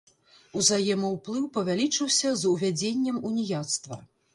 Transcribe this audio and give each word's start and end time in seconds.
Узаемаўплыў 0.61 1.45
павялічыўся 1.59 2.35
з 2.43 2.51
увядзеннем 2.57 3.25
уніяцтва. 3.33 4.07